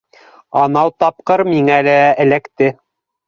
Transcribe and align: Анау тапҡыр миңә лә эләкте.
Анау 0.61 0.89
тапҡыр 1.03 1.43
миңә 1.51 1.77
лә 1.91 1.95
эләкте. 2.25 2.71